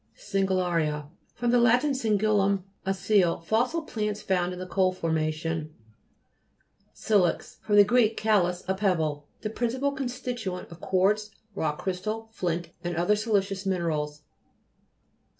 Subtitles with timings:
[0.15, 1.45] SIGILLA'RIA fr.
[1.45, 1.81] lat.
[1.83, 3.39] si'gillum, a seal.
[3.41, 5.75] Fossil plants found in the coal formation.
[6.95, 7.79] SI'LEX fr.
[7.83, 7.99] gr.
[8.17, 9.27] chalis, a pebble.
[9.41, 14.23] The principal constituent of quartz, rock crystal, flint, and other silicious minerals.